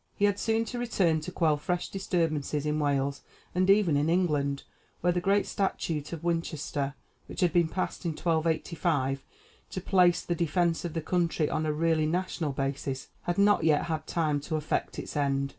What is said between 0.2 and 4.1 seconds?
had soon to return to quell fresh disturbances in Wales, and even in